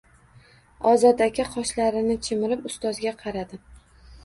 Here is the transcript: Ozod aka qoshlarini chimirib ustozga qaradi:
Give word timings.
Ozod 0.91 1.21
aka 1.25 1.45
qoshlarini 1.51 2.17
chimirib 2.29 2.67
ustozga 2.73 3.17
qaradi: 3.23 3.63